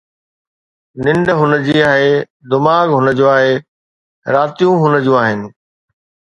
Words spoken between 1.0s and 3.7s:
ننڊ هن جي آهي، دماغ هن جو آهي،